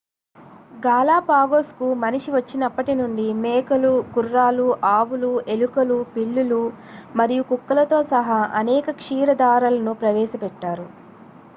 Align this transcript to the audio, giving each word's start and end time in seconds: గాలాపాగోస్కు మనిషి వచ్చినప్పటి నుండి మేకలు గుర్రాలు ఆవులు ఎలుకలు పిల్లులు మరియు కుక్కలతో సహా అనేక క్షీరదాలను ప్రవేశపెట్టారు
గాలాపాగోస్కు 0.83 1.87
మనిషి 2.01 2.29
వచ్చినప్పటి 2.33 2.93
నుండి 3.01 3.25
మేకలు 3.43 3.91
గుర్రాలు 4.15 4.65
ఆవులు 4.93 5.31
ఎలుకలు 5.55 5.97
పిల్లులు 6.15 6.61
మరియు 7.15 7.45
కుక్కలతో 7.51 7.99
సహా 8.13 8.39
అనేక 8.61 8.97
క్షీరదాలను 9.01 9.93
ప్రవేశపెట్టారు 10.01 10.87